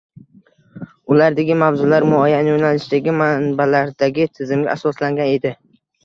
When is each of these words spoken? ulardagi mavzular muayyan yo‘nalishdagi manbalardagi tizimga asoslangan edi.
ulardagi 1.15 1.57
mavzular 1.63 2.05
muayyan 2.13 2.49
yo‘nalishdagi 2.51 3.13
manbalardagi 3.19 4.25
tizimga 4.39 4.73
asoslangan 4.77 5.29
edi. 5.35 5.53